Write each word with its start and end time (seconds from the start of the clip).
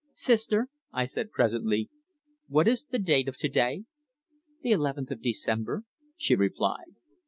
"Sister," 0.13 0.67
I 0.91 1.05
said 1.05 1.29
presently. 1.29 1.91
"What 2.47 2.67
is 2.67 2.85
the 2.85 2.97
date 2.97 3.27
of 3.27 3.37
to 3.37 3.47
day?" 3.47 3.83
"The 4.63 4.71
eleventh 4.71 5.11
of 5.11 5.21
December," 5.21 5.83
she 6.17 6.33
replied. 6.33 6.95